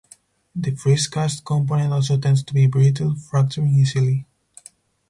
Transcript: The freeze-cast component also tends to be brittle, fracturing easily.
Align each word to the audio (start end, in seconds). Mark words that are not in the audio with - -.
The 0.55 0.71
freeze-cast 0.71 1.45
component 1.45 1.93
also 1.93 2.17
tends 2.17 2.41
to 2.45 2.55
be 2.55 2.65
brittle, 2.65 3.13
fracturing 3.13 3.67
easily. 3.75 4.25